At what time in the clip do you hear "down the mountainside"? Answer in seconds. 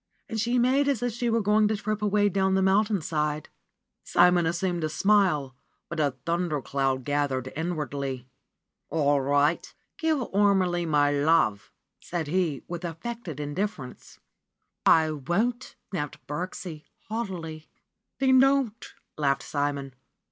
2.27-3.49